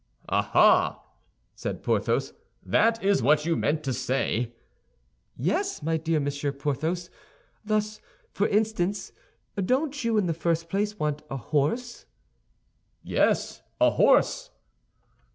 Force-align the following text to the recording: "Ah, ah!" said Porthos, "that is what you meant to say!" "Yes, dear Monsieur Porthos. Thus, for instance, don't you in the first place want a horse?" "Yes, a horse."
"Ah, 0.27 0.49
ah!" 0.55 1.03
said 1.53 1.83
Porthos, 1.83 2.33
"that 2.65 3.03
is 3.03 3.21
what 3.21 3.45
you 3.45 3.55
meant 3.55 3.83
to 3.83 3.93
say!" 3.93 4.51
"Yes, 5.37 5.79
dear 5.81 6.19
Monsieur 6.19 6.51
Porthos. 6.51 7.11
Thus, 7.63 8.01
for 8.31 8.47
instance, 8.47 9.11
don't 9.63 10.03
you 10.03 10.17
in 10.17 10.25
the 10.25 10.33
first 10.33 10.69
place 10.69 10.97
want 10.97 11.21
a 11.29 11.37
horse?" 11.37 12.07
"Yes, 13.03 13.61
a 13.79 13.91
horse." 13.91 14.49